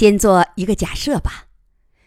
[0.00, 1.48] 先做一个假设吧：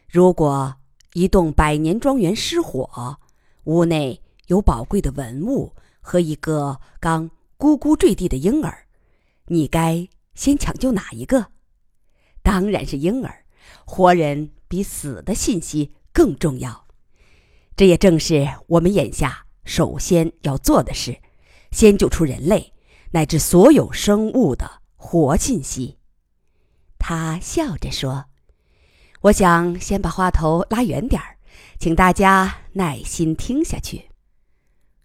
[0.10, 0.78] 如果
[1.14, 3.20] 一栋百年庄园失火，
[3.66, 8.88] 屋内有宝贵的文物和一个刚咕咕坠地的婴儿，
[9.46, 11.50] 你该先抢救哪一个？
[12.42, 13.46] 当然是婴儿。
[13.86, 16.88] 活人比死的信息更重要。
[17.76, 21.16] 这也正是我们眼下首先要做的事：
[21.70, 22.74] 先救出人类
[23.12, 26.00] 乃至所有生物的活信息。
[27.06, 28.28] 他笑着说
[29.24, 31.36] ：“我想先把话头拉远点儿，
[31.78, 34.08] 请大家耐心听下去。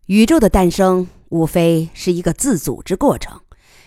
[0.06, 3.40] 宇宙的诞生无非是一个自组织过程，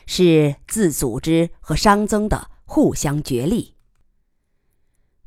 [0.06, 3.76] 是自组织和熵增的互相角力。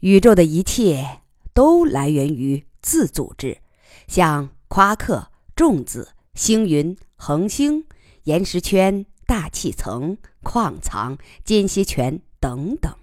[0.00, 1.22] 宇宙的一切
[1.54, 3.62] 都来源于自组织，
[4.06, 7.86] 像夸克、重子、星云、恒星、
[8.24, 12.94] 岩石圈、大气层、矿藏、间歇泉。”等等，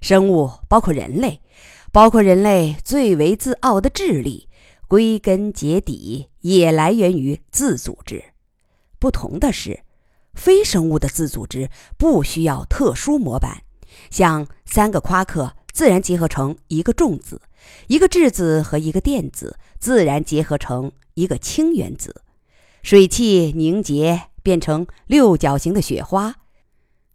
[0.00, 1.42] 生物包括人类，
[1.92, 4.48] 包括人类最为自傲的智力，
[4.88, 8.24] 归根结底也来源于自组织。
[8.98, 9.80] 不同的是，
[10.32, 13.62] 非生物的自组织不需要特殊模板，
[14.08, 17.42] 像三个夸克自然结合成一个重子，
[17.88, 22.22] 一个质子和一个电子自然结合成一个氢原子，
[22.82, 26.36] 水汽凝结变成六角形的雪花。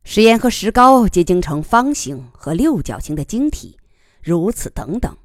[0.10, 3.76] 石岩和石膏结晶成方形和六角形的晶体，
[4.24, 5.18] 如此等等。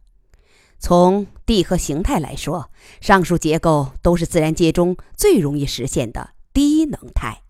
[0.81, 2.69] 从地核形态来说，
[3.01, 7.43] 上述结构都是自然界中最容易实现的低能态。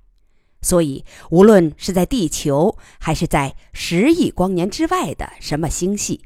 [0.60, 6.20] 所以，无论是在地球，还是在十亿光年之外的什么星系，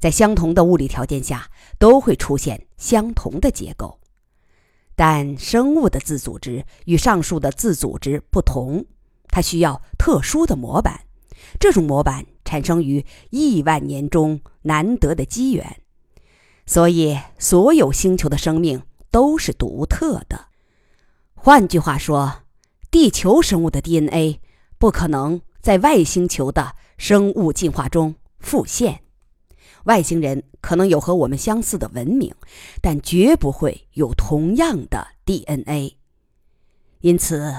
[0.00, 1.48] 在相同的物理条件下，
[1.78, 4.00] 都会出现相同的结构。
[4.96, 8.84] 但生物的自组织与上述的自组织不同。
[9.30, 11.02] 它需要特殊的模板，
[11.60, 15.80] 这种模板产生于亿万年中难得的机缘，
[16.66, 20.46] 所以所有星球的生命都是独特的。
[21.34, 22.42] 换句话说，
[22.90, 24.40] 地球生物的 DNA
[24.78, 29.02] 不可能在外星球的生物进化中复现。
[29.84, 32.34] 外星人可能有和我们相似的文明，
[32.82, 35.96] 但绝不会有同样的 DNA。
[37.00, 37.54] 因此。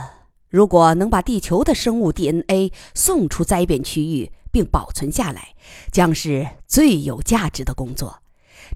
[0.49, 5.53] 如果能把地球的生物 DNA 送出灾变区域并保存下来，
[5.91, 8.23] 将是最有价值的工作。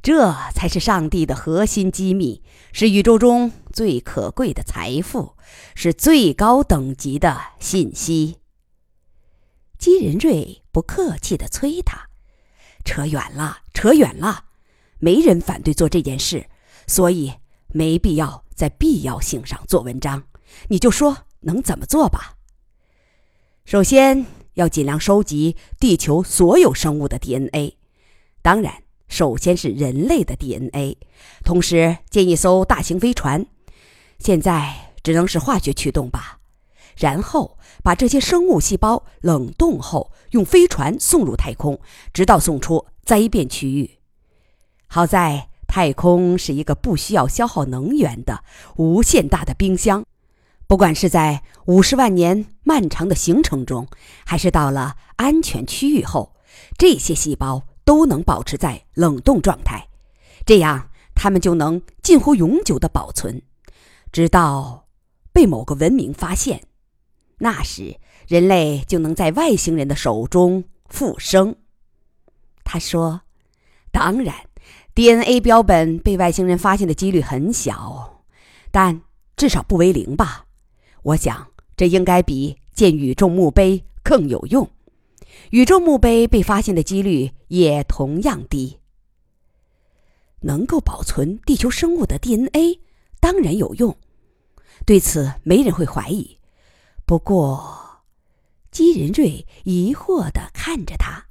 [0.01, 5.35] 这才是上帝的核心机密，是宇宙中最可贵的财富，
[5.73, 8.37] 是最高等级的信息。
[9.79, 12.09] 基仁瑞不客气地催他
[12.85, 14.45] ：“扯远了，扯远了。
[14.99, 16.47] 没人反对做这件事，
[16.85, 17.33] 所以
[17.67, 20.23] 没必要在必要性上做文章。
[20.67, 22.37] 你就说。”能怎么做吧？
[23.65, 27.77] 首先要尽量收集地球所有生物的 DNA，
[28.41, 30.97] 当然，首先是人类的 DNA。
[31.45, 33.45] 同时建一艘大型飞船，
[34.19, 36.39] 现在只能是化学驱动吧。
[36.97, 41.79] 然后把这些生物细胞冷冻后，用飞船送入太空，
[42.13, 43.99] 直到送出灾变区域。
[44.87, 48.43] 好在太空是一个不需要消耗能源的
[48.75, 50.05] 无限大的冰箱。
[50.73, 53.87] 不管是在五十万年漫长的行程中，
[54.25, 56.35] 还是到了安全区域后，
[56.79, 59.87] 这些细胞都能保持在冷冻状态，
[60.47, 63.43] 这样它们就能近乎永久的保存，
[64.11, 64.87] 直到
[65.31, 66.63] 被某个文明发现。
[67.37, 71.55] 那时，人类就能在外星人的手中复生。
[72.63, 73.21] 他说
[73.93, 74.33] ：“当然
[74.95, 78.23] ，DNA 标本被外星人发现的几率很小，
[78.71, 79.03] 但
[79.37, 80.45] 至少不为零吧。”
[81.03, 84.69] 我想，这应该比建宇宙墓碑更有用。
[85.51, 88.79] 宇宙墓碑被发现的几率也同样低。
[90.41, 92.81] 能够保存地球生物的 DNA，
[93.19, 93.97] 当然有用，
[94.85, 96.37] 对此没人会怀疑。
[97.05, 98.01] 不过，
[98.71, 101.27] 基仁瑞疑惑地看着他：“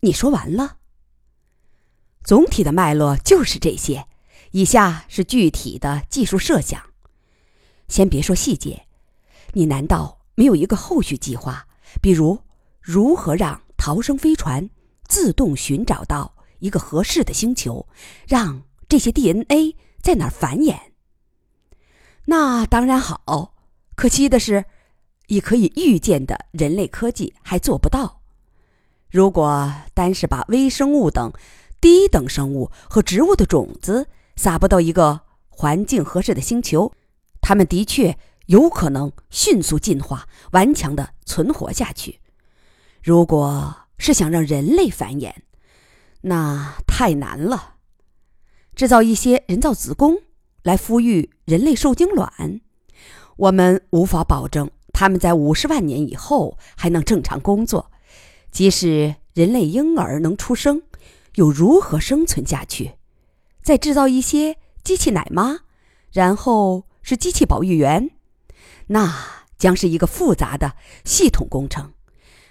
[0.00, 0.78] 你说完了？
[2.22, 4.06] 总体的脉络就是这些。
[4.52, 6.80] 以下是具体的技术设想，
[7.88, 8.83] 先别说细节。”
[9.54, 11.66] 你难道没有一个后续计划？
[12.02, 12.40] 比如，
[12.80, 14.68] 如何让逃生飞船
[15.06, 17.86] 自动寻找到一个合适的星球，
[18.26, 20.76] 让这些 DNA 在哪儿繁衍？
[22.26, 23.54] 那当然好，
[23.94, 24.64] 可惜的是，
[25.28, 28.22] 以可以预见的人类科技还做不到。
[29.10, 31.32] 如果单是把微生物等
[31.80, 36.92] 低等生物和植物的种子撒播到一个环境合适的星球，
[37.40, 38.18] 它们的确。
[38.46, 42.20] 有可能迅速进化，顽强的存活下去。
[43.02, 45.32] 如果是想让人类繁衍，
[46.22, 47.74] 那太难了。
[48.74, 50.18] 制造一些人造子宫
[50.62, 52.60] 来孵育人类受精卵，
[53.36, 57.90] 我们无法保证他们在五十万年以后还能正常工作。
[58.50, 60.82] 即使人类婴儿能出生，
[61.34, 62.92] 又如何生存下去？
[63.62, 65.60] 再制造一些机器奶妈，
[66.12, 68.10] 然后是机器保育员，
[68.86, 71.92] 那将是一个复杂的系统工程。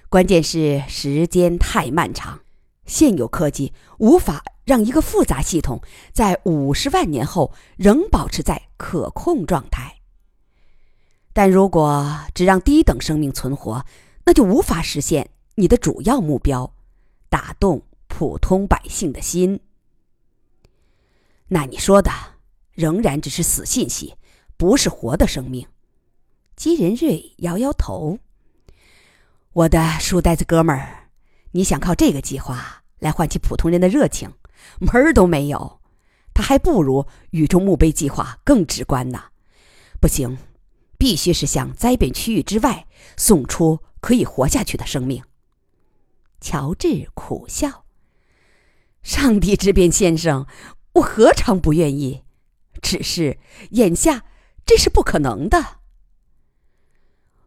[0.09, 2.41] 关键是时间太漫长，
[2.85, 5.81] 现有科技无法让一个复杂系统
[6.11, 10.01] 在五十万年后仍保持在可控状态。
[11.33, 13.85] 但如果只让低等生命存活，
[14.25, 16.75] 那就无法实现你的主要目标——
[17.27, 19.59] 打动普通百姓的心。
[21.47, 22.11] 那你说的
[22.71, 24.15] 仍然只是死信息，
[24.57, 25.67] 不是活的生命。
[26.55, 28.19] 姬仁瑞摇摇头。
[29.53, 31.09] 我的书呆子哥们儿，
[31.51, 34.31] 你想靠这个计划来唤起普通人的热情，
[34.79, 35.79] 门儿都没有。
[36.33, 39.25] 他还不如宇宙墓碑计划更直观呢。
[40.01, 40.37] 不行，
[40.97, 45.23] 必须是向灾变区域之外送出可以活下去的生命。
[46.41, 47.85] 乔治苦笑
[49.03, 50.47] ：“上帝之鞭先生，
[50.93, 52.23] 我何尝不愿意？
[52.81, 53.37] 只是
[53.71, 54.25] 眼下
[54.65, 55.82] 这是不可能的。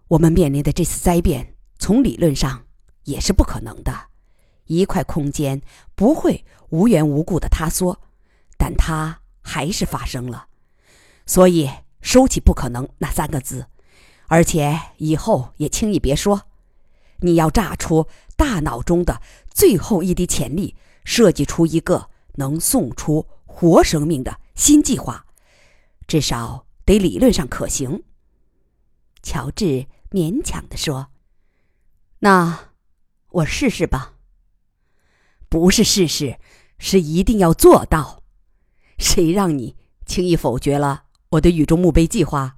[0.08, 2.64] 我们面临的这次灾变。”从理论上
[3.04, 3.92] 也是不可能的，
[4.64, 5.60] 一块空间
[5.94, 8.00] 不会无缘无故的塌缩，
[8.56, 10.46] 但它还是发生了，
[11.26, 11.70] 所以
[12.00, 13.66] 收起“不可能”那三个字，
[14.28, 16.48] 而且以后也轻易别说。
[17.20, 18.06] 你要炸出
[18.36, 19.20] 大脑中的
[19.50, 20.74] 最后一滴潜力，
[21.04, 25.26] 设计出一个能送出活生命的新计划，
[26.06, 28.02] 至少得理论上可行。
[29.22, 31.10] 乔治勉强的说。
[32.20, 32.70] 那，
[33.28, 34.14] 我试试吧。
[35.50, 36.40] 不是试试，
[36.78, 38.22] 是一定要做到。
[38.96, 39.76] 谁让你
[40.06, 42.56] 轻易否决了我的宇宙墓碑计划？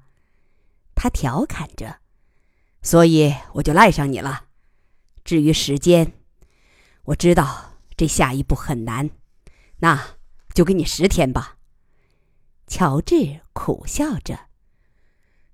[0.95, 1.99] 他调侃着。
[2.81, 4.45] 所以我就赖上你了。
[5.25, 6.13] 至于时间，
[7.07, 9.11] 我知道这下一步很难，
[9.79, 10.17] 那
[10.55, 11.57] 就给你十天吧。
[12.69, 14.47] 乔治苦笑着。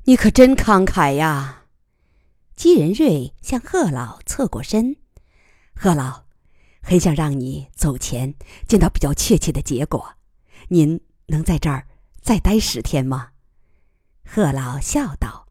[0.03, 1.63] 你可真慷慨呀。
[2.57, 4.97] 姬仁瑞向贺老侧过身，
[5.75, 6.25] 贺老，
[6.83, 8.35] 很想让你走前
[8.69, 10.15] 见到比较确切的结果。
[10.69, 11.89] 您能在这儿
[12.23, 13.31] 再待十天吗？
[14.25, 15.49] 贺老笑道：“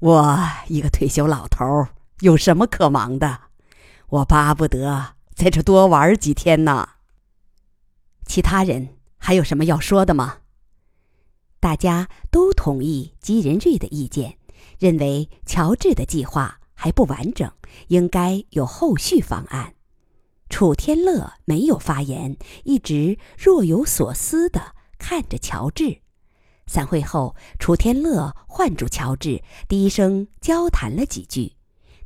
[0.00, 1.86] 我一个退休老头，
[2.20, 3.42] 有什么可忙的？
[4.08, 6.88] 我巴不得在这多玩几天呢。”
[8.26, 10.38] 其他人还有什么要说的吗？
[11.60, 14.37] 大家都同意姬仁瑞的意见。
[14.78, 17.50] 认为乔治的计划还不完整，
[17.88, 19.74] 应该有后续方案。
[20.48, 25.98] 楚天乐没有发言，一直若有所思地看着乔治。
[26.66, 31.54] 散会后，楚天乐唤住乔治，低声交谈了几句。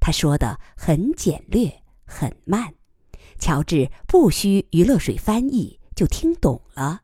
[0.00, 2.74] 他说的很简略，很慢，
[3.38, 7.02] 乔治不需余乐水翻译就听懂了。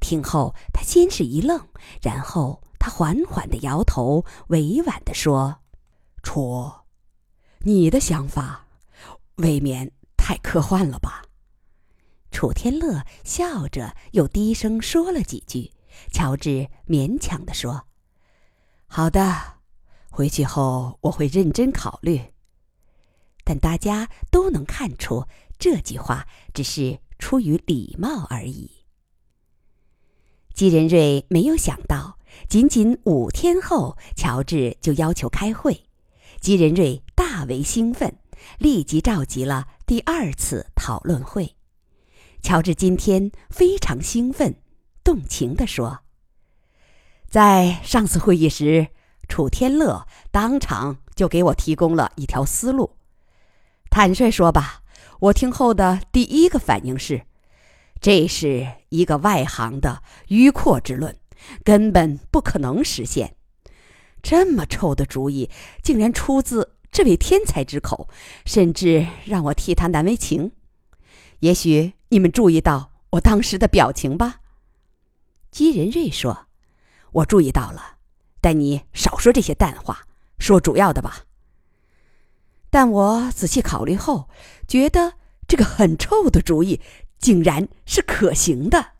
[0.00, 1.68] 听后，他先是一愣，
[2.00, 2.61] 然后。
[2.82, 5.60] 他缓缓的摇头，委婉的说
[6.20, 6.68] ：“楚，
[7.60, 8.66] 你的想法
[9.36, 11.22] 未免太科幻了吧？”
[12.32, 15.70] 楚天乐笑着又低声说了几句。
[16.10, 17.86] 乔治勉强的说
[18.88, 19.60] ：“好的，
[20.10, 22.32] 回去后我会认真考虑。”
[23.44, 28.82] 但大家都能看出，这句话只是出于礼貌而已。
[30.52, 32.18] 姬仁瑞没有想到。
[32.48, 35.84] 仅仅五天后，乔治就要求开会，
[36.40, 38.16] 吉仁瑞大为兴奋，
[38.58, 41.54] 立即召集了第二次讨论会。
[42.42, 44.56] 乔治今天非常兴奋，
[45.04, 46.00] 动情地说
[47.30, 48.88] ：“在上次会议时，
[49.28, 52.96] 楚天乐当场就给我提供了一条思路。
[53.88, 54.82] 坦率说吧，
[55.20, 57.22] 我听后的第一个反应是，
[58.00, 61.16] 这是一个外行的迂阔之论。”
[61.64, 63.36] 根本不可能实现，
[64.22, 65.50] 这么臭的主意
[65.82, 68.08] 竟然出自这位天才之口，
[68.44, 70.52] 甚至让我替他难为情。
[71.40, 74.40] 也许你们注意到我当时的表情吧？
[75.50, 76.46] 姬仁瑞说
[77.12, 77.96] ：“我注意到了，
[78.40, 80.06] 但你少说这些淡话，
[80.38, 81.24] 说主要的吧。”
[82.70, 84.30] 但我仔细考虑后，
[84.66, 85.14] 觉得
[85.46, 86.80] 这个很臭的主意
[87.18, 88.91] 竟然是可行的。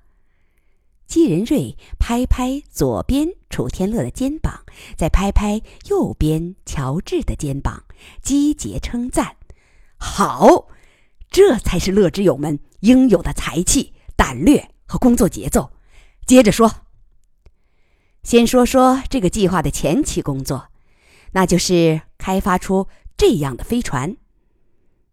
[1.13, 4.65] 姬仁瑞拍拍左边楚天乐的肩膀，
[4.97, 7.85] 再拍拍右边乔治的肩膀，
[8.23, 9.37] 击节称赞
[10.01, 10.69] ：“好，
[11.31, 15.73] 这才是乐之友们应有的才气、胆略和工作节奏。
[16.25, 16.87] 接着说，
[18.23, 20.69] 先说说这个计划的前期工作，
[21.33, 22.89] 那就是开发出
[23.19, 24.17] 这样的飞船。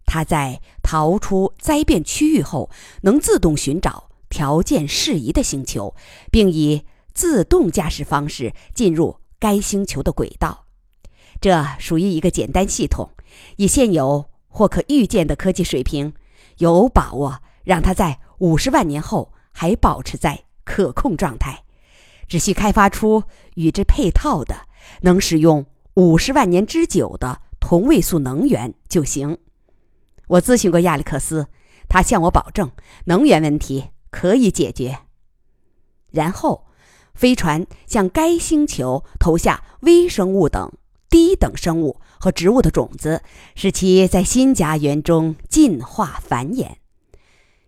[0.06, 2.70] 它在逃出灾变区域后，
[3.02, 5.96] 能自动寻找条件适宜的星球，
[6.32, 10.66] 并以自动驾驶方式进入该星球的轨道。
[11.42, 13.10] 这属于一个简单系统，
[13.58, 14.30] 以现有。
[14.52, 16.12] 或可预见的科技水平，
[16.58, 21.64] 有把握让它在五十万年后还保持在可控状态。
[22.28, 24.66] 只需开发出与之配套的、
[25.02, 29.38] 能使用五十万年之久的同位素能源就行。
[30.28, 31.46] 我咨询过亚历克斯，
[31.88, 32.72] 他向我保证
[33.06, 35.00] 能源问题可以解决。
[36.12, 36.66] 然后，
[37.14, 40.72] 飞船向该星球投下微生物等。
[41.12, 43.24] 低等生物和植物的种子，
[43.56, 46.74] 使其在新家园中进化繁衍。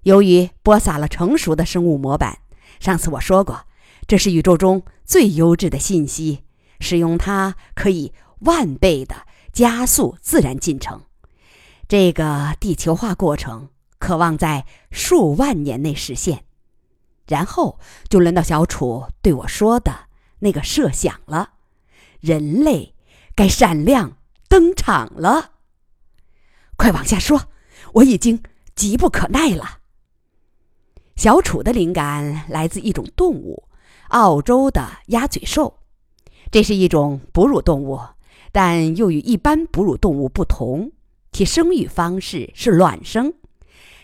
[0.04, 2.38] 由于播撒了成熟的生物模板，
[2.80, 3.66] 上次我说过，
[4.06, 6.44] 这是宇宙中最优质的信息，
[6.80, 9.16] 使用它可以万倍的
[9.52, 11.02] 加速自然进程。
[11.88, 13.70] 这个地球化过程
[14.02, 16.44] 渴望在数万年内实现。
[17.28, 17.80] 然后
[18.10, 20.08] 就轮到小楚对我说的
[20.40, 21.52] 那个设想了：
[22.20, 22.96] 人类。
[23.34, 24.18] 该闪亮
[24.50, 25.52] 登场了！
[26.76, 27.46] 快往下说，
[27.94, 28.44] 我已经
[28.76, 29.80] 急不可耐了。
[31.16, 33.70] 小楚的灵感来自一种动物——
[34.12, 35.80] 澳洲的鸭嘴兽。
[36.52, 38.00] 这是一种哺乳动物，
[38.52, 40.92] 但又与一般哺乳动物不同，
[41.32, 43.34] 其生育方式是卵生。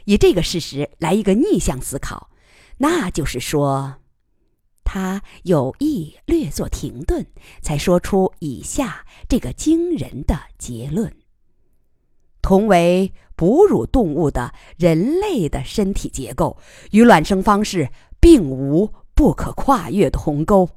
[0.07, 2.29] 以这个事实来一个逆向思考，
[2.77, 3.95] 那就是说。
[4.89, 7.25] 他有意略作停顿，
[7.61, 11.13] 才说出以下这个惊人的结论：
[12.41, 16.57] 同为哺乳动物的人类的身体结构
[16.91, 17.89] 与卵生方式
[18.21, 20.69] 并无不可跨越的鸿沟。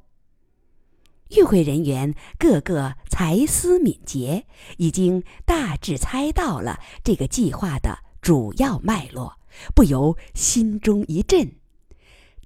[1.37, 4.45] 与会人员个个才思敏捷，
[4.79, 9.39] 已经大致猜到了这个计划的主要脉络，
[9.75, 11.53] 不由心中一震。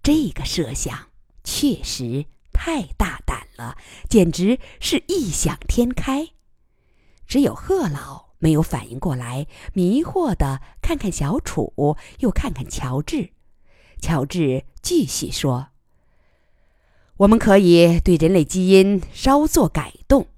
[0.03, 1.09] 这个设想。
[1.47, 3.77] 确实太大胆了，
[4.09, 6.31] 简直是异想天开。
[7.27, 13.33] 只有贺老没有反应过来，迷惑的看看小楚，又看看乔治。
[14.01, 15.69] 乔治继续说
[17.19, 20.29] ：“我们可以对人类基因稍作改动，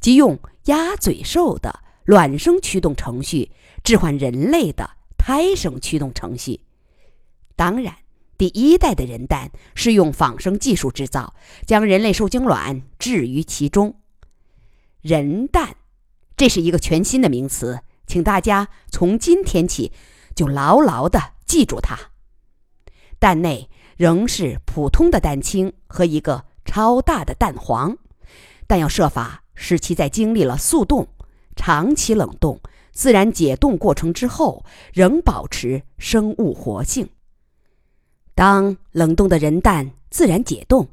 [0.00, 3.50] 即用鸭嘴兽的卵生驱动程序
[3.86, 6.60] 置换人类的胎生驱动程序。
[7.54, 7.94] 当然。”
[8.38, 11.34] 第一代的人蛋是用仿生技术制造，
[11.66, 13.98] 将人类受精卵置于其中。
[15.00, 15.76] 人蛋，
[16.36, 19.90] 这是一个全新的名词，请大家从今天起
[20.34, 21.98] 就牢牢地记住它。
[23.18, 27.96] 蛋内仍是普通的蛋清和一个超大的蛋黄，
[28.66, 31.08] 但要设法使其在经历了速冻、
[31.54, 32.60] 长期冷冻、
[32.96, 37.06] 自然解冻过程之后，仍保持生物活性。
[38.34, 40.88] 当冷冻的人蛋自然解冻，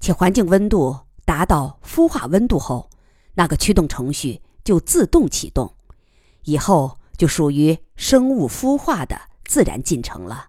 [0.00, 2.90] 且环境温度达到孵化温度后，
[3.34, 5.72] 那个驱动程序就自动启动，
[6.42, 10.48] 以后就属于生物孵化的自然进程了。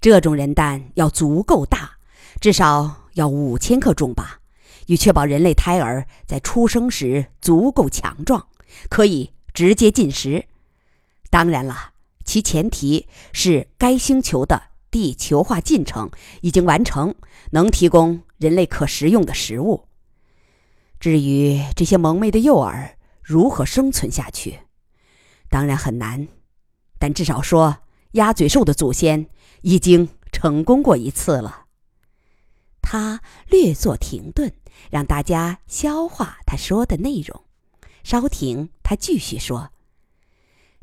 [0.00, 1.92] 这种人蛋要足够大，
[2.40, 4.40] 至少要五千克重吧，
[4.86, 8.44] 以确保人类胎儿在出生时足够强壮，
[8.88, 10.44] 可以直接进食。
[11.30, 11.92] 当然了，
[12.24, 14.74] 其前提是该星球的。
[14.90, 16.08] 地球化进程
[16.40, 17.16] 已经完成，
[17.50, 19.88] 能提供人类可食用的食物。
[21.00, 24.60] 至于这些萌妹的幼儿如何生存下去，
[25.48, 26.28] 当然很难。
[27.00, 27.78] 但至少说，
[28.12, 29.26] 鸭嘴兽的祖先
[29.62, 31.64] 已经成功过一次了。
[32.80, 34.52] 他略作停顿，
[34.92, 37.43] 让大家消化他说的内容。
[38.04, 39.70] 稍停，他继续说：“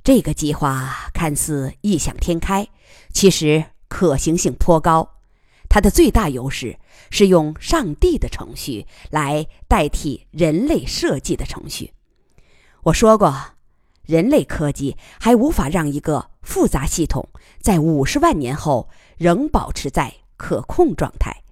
[0.04, 2.68] 这个计划看似异想天开，
[3.14, 5.18] 其实……”可行性颇高，
[5.68, 11.92] 它的最大优势是用上帝的程序来代替人类设计的程序。
[12.84, 13.36] 我说过，
[14.06, 17.28] 人类科技还无法让一个复杂系统
[17.60, 18.88] 在五十万年后
[19.18, 21.44] 仍保持在可控状态，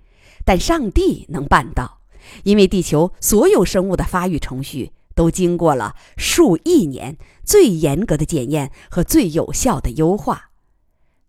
[0.45, 1.99] 但上帝能办到，
[2.43, 10.51] 因为地球所有生物的发育程序都经过了数亿年最严格的检验和最有效的优化。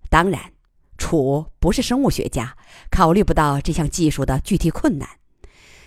[0.09, 0.53] 当然。
[0.97, 2.59] 楚不是生物学家，
[2.91, 5.09] 考虑不到这项技术的具体困难。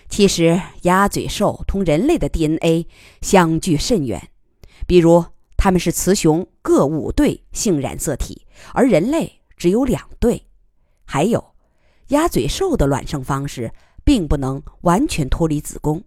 [0.08, 2.88] 其实，鸭嘴兽同人类的 DNA
[3.22, 4.30] 相距甚远，
[4.88, 5.24] 比如
[5.56, 10.48] 它们是雌雄各五对性染色体，而人类只有两对。
[11.04, 11.54] 还有，
[12.08, 13.72] 鸭嘴兽的卵生方式
[14.04, 16.02] 并不能完全脱离子宫，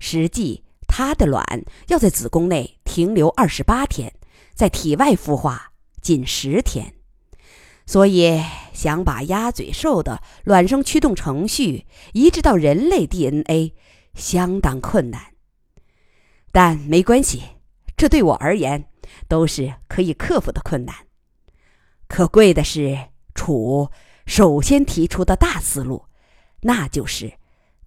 [0.00, 0.64] 实际
[0.98, 4.12] 它的卵要在子宫内停留二十八天，
[4.52, 5.70] 在体外孵化
[6.02, 6.92] 仅十天。
[7.86, 13.74] 所以，想把鸭嘴兽的卵生驱动程序移植到人类 DNA，
[14.14, 15.34] 相当困难。
[16.50, 17.44] 但没关系，
[17.96, 18.88] 这对我而言
[19.28, 21.06] 都是可以克服的困难。
[22.08, 22.98] 可贵的是，
[23.36, 23.88] 楚
[24.26, 26.06] 首先提出的大思路，
[26.62, 27.34] 那就是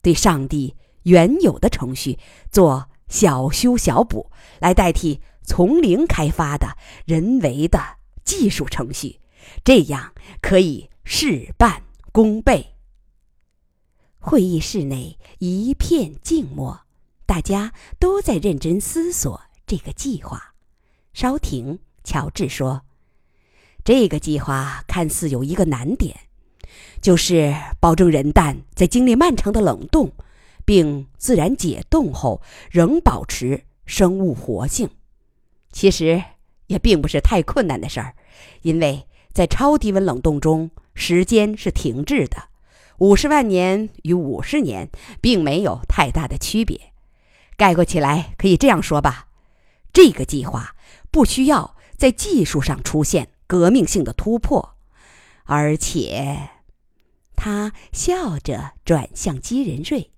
[0.01, 2.17] 对上帝原有的程序
[2.49, 9.19] 做小修小补，来代替从零开发的人为的技术程序。
[9.63, 12.75] 这样可以事半功倍。
[14.17, 16.81] 会议室内一片静默，
[17.25, 20.53] 大家都在认真思索这个计划。
[21.13, 22.83] 稍停，乔治说
[23.83, 26.17] ：“这个计划看似有一个难点，
[27.01, 30.11] 就是保证人蛋在经历漫长的冷冻
[30.65, 34.89] 并自然解冻后仍保持生物活性。
[35.71, 36.23] 其实
[36.67, 38.15] 也并不是太困难的事儿，
[38.61, 42.49] 因为……”在超低温冷冻中，时间是停滞的，
[42.97, 44.89] 五十万年与五十年
[45.21, 46.91] 并没有太大的区别。
[47.55, 49.27] 概括起来，可以这样说吧：
[49.93, 50.75] 这个计划
[51.11, 54.75] 不需要在技术上出现革命性的突破，
[55.45, 56.49] 而且，
[57.37, 60.11] 他笑着转向姬仁瑞，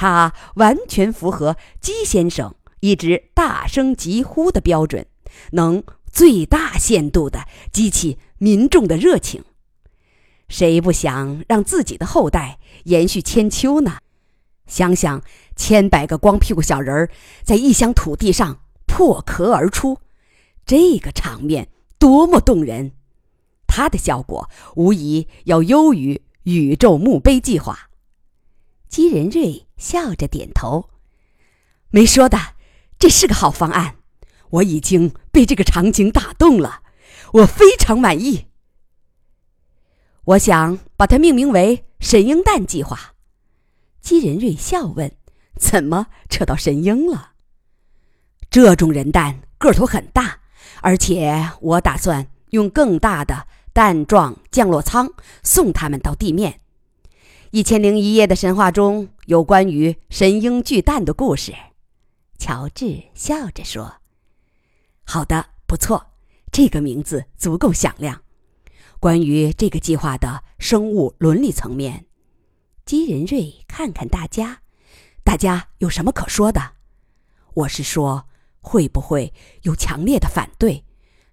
[0.00, 5.04] 他完全符合姬先生一直大声疾呼的标准，
[5.50, 5.84] 能。
[6.10, 9.44] 最大限度的激起民众的热情，
[10.48, 13.98] 谁不想让自己的后代延续千秋呢？
[14.66, 15.22] 想想
[15.54, 17.10] 千百个光屁股小人儿
[17.44, 19.98] 在异乡土地上破壳而出，
[20.66, 22.92] 这个场面多么动人！
[23.68, 27.89] 它的效果无疑要优于宇宙墓碑计划。
[28.90, 30.90] 姬仁瑞笑着点头
[31.90, 32.56] ：“没说的，
[32.98, 33.98] 这是个好方案。”
[34.50, 36.82] 我已经被这个场景打动了，
[37.34, 38.46] 我非常满意。
[40.24, 43.14] 我想把它命名为“神鹰蛋计划”。
[44.02, 45.12] 姬仁瑞笑问
[45.56, 47.34] ：“怎么扯到神鹰了？”
[48.50, 50.40] 这种人蛋个头很大，
[50.80, 55.08] 而且我打算用更大的蛋状降落舱
[55.44, 56.52] 送他们到地面。
[57.52, 61.52] 《一千零一夜》的神话中有关于神鹰巨蛋的故事。
[62.38, 63.96] 乔治笑着说。
[65.02, 66.12] 好的，不错，
[66.52, 68.22] 这个名字足够响亮。
[69.00, 72.06] 关于这个计划的生物伦理层面，
[72.84, 74.62] 基仁瑞看看大家，
[75.24, 76.74] 大家有什么可说的？
[77.54, 78.28] 我是说，
[78.60, 80.84] 会不会有强烈的反对，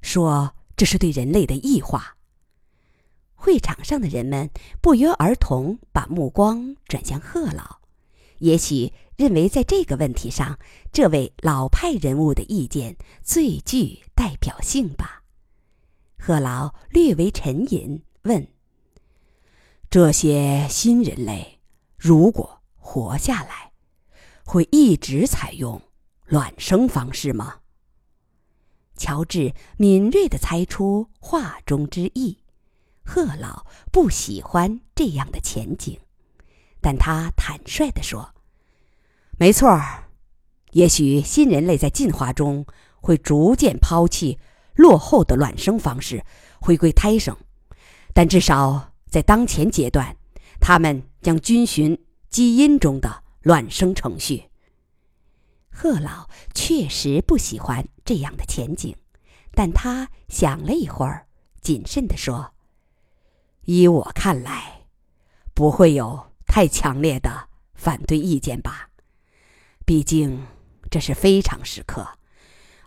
[0.01, 2.16] 说这是对人类的异化？
[3.37, 4.49] 会场上的人们
[4.81, 7.77] 不约而同把目光转向贺老，
[8.39, 8.91] 也许。
[9.17, 10.59] 认为在这个问题上，
[10.93, 15.23] 这位老派人物的意见最具代表性吧？
[16.19, 18.47] 贺老略为沉吟，问
[19.89, 21.59] ：“这些新人类
[21.97, 23.71] 如果活下来，
[24.45, 25.81] 会一直采用
[26.27, 27.61] 卵生方式吗？”
[28.95, 32.37] 乔治敏锐地猜出话中之意。
[33.07, 35.97] 贺老不喜欢这样的前景，
[36.81, 38.33] 但他坦率地说。
[39.37, 40.09] 没错儿，
[40.71, 42.65] 也许新人类在进化中
[42.99, 44.37] 会逐渐抛弃
[44.75, 46.25] 落后的卵生方式，
[46.59, 47.37] 回归胎生，
[48.13, 50.17] 但至少在当前阶段，
[50.59, 51.97] 他们将遵循
[52.29, 54.49] 基因中的卵生程序。
[55.69, 58.93] 贺老确实不喜欢这样的前景，
[59.53, 61.27] 但他想了一会儿，
[61.61, 62.53] 谨慎地说
[63.67, 64.87] ：“依我看来，
[65.53, 68.89] 不会有太强烈的反对意见吧。”
[69.85, 70.47] 毕竟，
[70.89, 72.07] 这是非常时刻，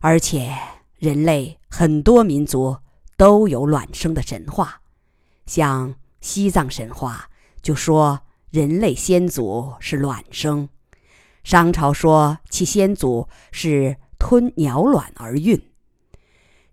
[0.01, 0.57] 而且
[0.97, 2.79] 人类很多民族
[3.19, 4.81] 都有卵生的神话，
[5.45, 7.29] 像西藏神话
[7.61, 10.71] 就说人类先祖是卵生，
[11.45, 15.61] 商朝说其先祖是吞鸟卵而孕。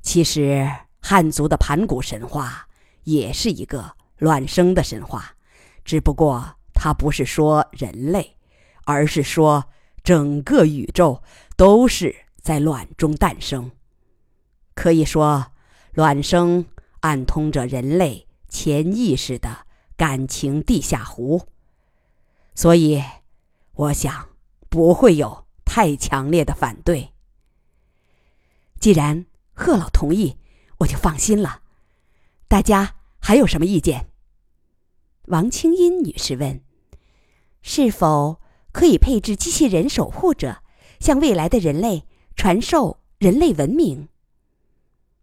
[0.02, 0.70] 其实
[1.02, 2.70] 汉族的盘古神话
[3.04, 5.36] 也是一个卵生的神话，
[5.84, 8.38] 只不过它不是说人类，
[8.86, 9.66] 而是说。
[10.04, 11.22] 整个宇宙
[11.58, 13.72] 都是在卵中诞生，
[14.74, 15.52] 可以说，
[15.92, 16.66] 卵生
[17.02, 19.66] 暗通着人类潜意识的
[19.98, 21.46] 感情地下湖。
[22.56, 23.04] 所以，
[23.74, 24.30] 我想
[24.70, 27.12] 不会有太强烈的反对。
[28.80, 30.38] 既然贺老同意，
[30.78, 31.64] 我就放心了。
[32.48, 32.96] 大家
[33.28, 34.08] 还有什么意见？
[35.26, 36.64] 王清音女士问
[37.62, 38.40] ：“是否
[38.72, 40.64] 可以配置机器人守护者，
[41.02, 42.06] 向未来的人类
[42.38, 44.08] 传授人类文明？”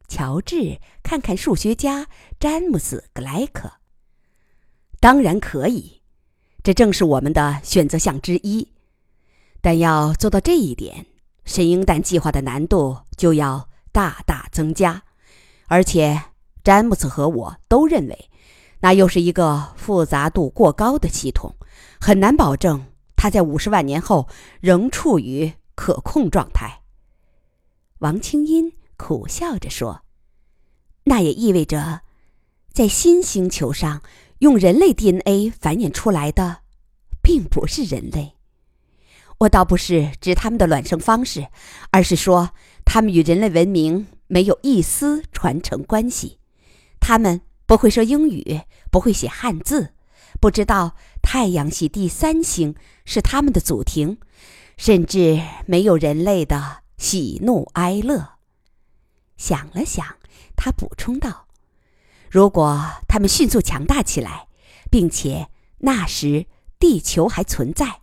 [0.07, 3.73] 乔治看看数学家詹姆斯·格莱克。
[5.01, 6.03] 当然可以，
[6.63, 8.69] 这正是我们的选择项之一。
[9.63, 11.07] 但要做到这一点，
[11.47, 15.05] 神鹰蛋计划的难度就要大大增加，
[15.69, 16.21] 而且
[16.65, 18.31] 詹姆斯和我都认为。
[18.81, 21.55] 那又是一个复杂度过高的系统，
[22.01, 22.85] 很难保证
[23.17, 24.29] 它在五十万年后
[24.61, 26.83] 仍处于可控状态。
[28.01, 30.03] 王清音苦笑着说
[31.05, 32.03] ：“那也意味着，
[32.73, 34.03] 在新星球上
[34.41, 36.59] 用人类 DNA 繁衍出来的，
[37.23, 38.35] 并不是人类。
[39.39, 41.49] 我倒不是指他们的卵生方式，
[41.91, 42.51] 而是说
[42.85, 46.39] 他们与人类文明没有一丝传承关系，
[47.05, 49.95] 他们。”不会说英语，不会写汉字，
[50.39, 52.75] 不知道太阳系第三星
[53.07, 54.19] 是他们的祖庭，
[54.77, 58.35] 甚至没有人类的喜怒哀乐。
[59.39, 60.05] 想了想，
[60.55, 61.47] 他补充道
[62.31, 64.47] ：“如果他们迅速强大起来，
[64.91, 66.45] 并且那时
[66.79, 68.03] 地球还存在，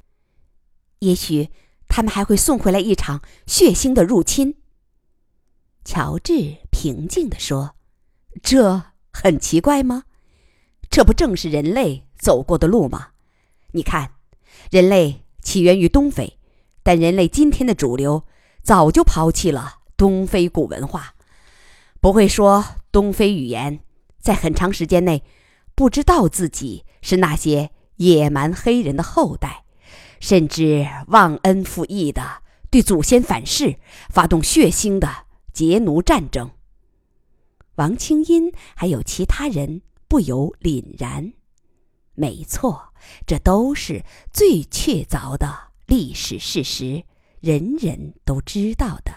[1.02, 1.50] 也许
[1.88, 4.56] 他们还会送回来一场血腥的入侵。”
[5.86, 7.76] 乔治平静地说
[8.42, 10.04] ：“这。”很奇怪吗？
[10.90, 13.10] 这不正是人类走过的路吗？
[13.72, 14.12] 你看，
[14.70, 16.38] 人类起源于东非，
[16.84, 18.26] 但人类今天的主流
[18.62, 21.14] 早就抛弃了东非古文化，
[22.02, 23.80] 不会说东非语言，
[24.20, 25.24] 在很长时间内
[25.76, 29.64] 不知道自己是那些野蛮黑人的后代，
[30.20, 33.78] 甚至忘恩负义的对祖先反噬，
[34.10, 35.08] 发动血腥的
[35.54, 36.52] 劫奴战争。
[37.82, 41.34] 王清音还有其他人不由凛然。
[42.14, 42.94] 没错，
[43.26, 47.04] 这都是最确凿的历史事实，
[47.40, 49.12] 人人都知道的。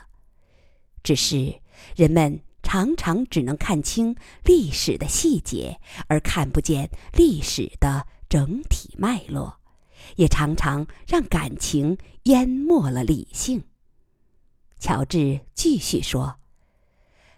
[1.02, 1.60] 只是
[1.94, 9.58] 人们常常只能看清历史的细节，而看不见历史的整体脉络，
[10.16, 13.62] 也常常让感情淹没了理性。
[14.78, 16.36] 乔治继续说：“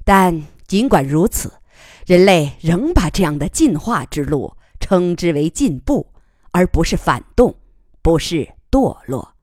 [0.07, 1.61] 但。”尽管如此，
[2.07, 6.13] 人类仍把这样的进化之路称之为进步，
[6.51, 7.55] 而不是反动，
[8.03, 9.35] 不是堕落。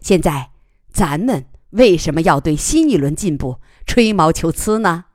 [0.00, 0.50] 现在，
[0.88, 5.06] 咱们为什么要对新一轮进步吹毛求疵呢？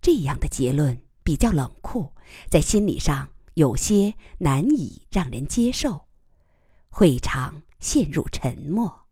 [0.00, 2.12] 这样的结论比较冷酷，
[2.50, 6.02] 在心理上有些难以让人接受。
[6.90, 9.06] 会场陷入沉默。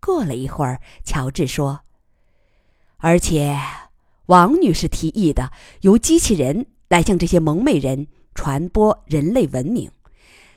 [0.00, 1.80] 过了一会儿，乔治说
[2.98, 3.58] ：“而且。”
[4.26, 9.90] 王女士提议的由机器人来向这些蒙昧人传播人类文明，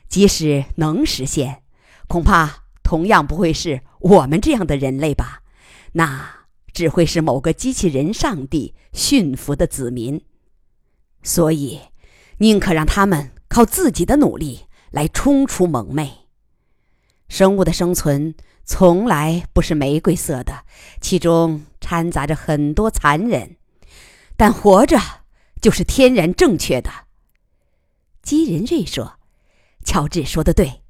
[0.08, 1.64] 即使能实现，
[2.08, 5.42] 恐怕同样不会是我们这样的人类吧？
[5.94, 10.22] 那只会是某个机器人上帝驯服的子民。
[11.22, 11.80] 所以，
[12.38, 16.12] 宁可让他们靠自己的努力来冲出蒙昧。
[17.28, 18.34] 生物的生存
[18.66, 20.64] 从来不是玫瑰色的，
[21.00, 23.58] 其中掺杂着很多残忍。
[24.40, 24.98] 但活着
[25.62, 26.90] 就是天然正确的。
[28.22, 29.20] 基仁瑞说
[29.84, 30.82] ：“乔治说的对，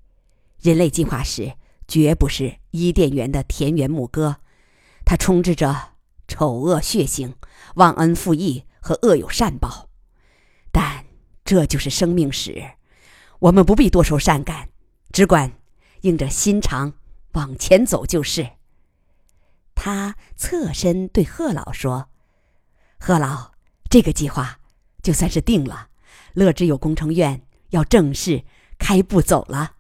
[0.62, 1.54] 人类进化史
[1.88, 4.36] 绝不是伊甸园的田园牧歌，
[5.04, 5.94] 它充斥着
[6.28, 7.34] 丑恶血腥、
[7.74, 9.90] 忘恩负义和恶有善报。
[10.72, 11.06] 但
[11.44, 12.74] 这就是生命史，
[13.40, 14.70] 我们不必多愁善感，
[15.12, 15.54] 只管
[16.02, 16.94] 硬着心肠
[17.32, 18.48] 往前走就是。”
[19.74, 22.12] 他侧身对贺老说。
[23.00, 23.54] 贺老，
[23.90, 24.60] 这个计划
[25.02, 25.90] 就算是定了。
[26.34, 28.44] 乐之友工程院要正式
[28.78, 29.76] 开步走了，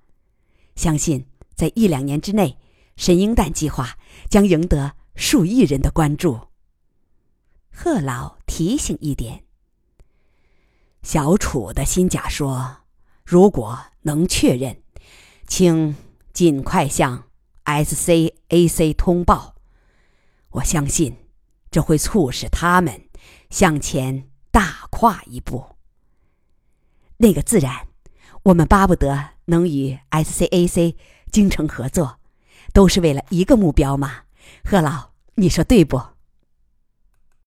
[0.75, 2.57] 相信在一两年之内，
[2.95, 3.97] 神鹰蛋计划
[4.29, 6.47] 将赢得数亿人的关注。
[7.71, 9.43] 贺老提醒一点：
[11.03, 12.77] 小楚的新假说，
[13.25, 14.81] 如果能确认，
[15.45, 15.95] 请
[16.33, 17.25] 尽快向
[17.65, 19.55] SCAC 通报。
[20.51, 21.15] 我相信，
[21.69, 23.08] 这会促使他们。
[23.49, 25.75] 向前大跨一步。
[27.17, 27.87] 那个自然，
[28.43, 30.95] 我们巴不得能与 SCAC
[31.31, 32.19] 精诚合作，
[32.73, 34.23] 都是为了一个目标嘛。
[34.63, 36.01] 贺老，你说对不？